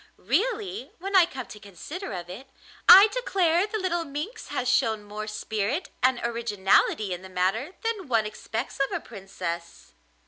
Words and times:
Really, 0.17 0.93
when 0.97 1.15
I 1.15 1.27
come 1.27 1.45
to 1.45 1.59
consider 1.59 2.11
of 2.13 2.27
it, 2.27 2.47
I 2.89 3.09
declare 3.09 3.67
the 3.67 3.77
little 3.77 4.03
minx 4.03 4.47
has 4.47 4.67
shown 4.67 5.03
more 5.03 5.27
spirit 5.27 5.89
and 6.01 6.19
originality 6.23 7.13
in 7.13 7.21
the 7.21 7.29
matter 7.29 7.75
than 7.83 8.07
one 8.07 8.25
expects 8.25 8.79
of 8.79 8.91
a 8.91 8.99
princess. 8.99 9.93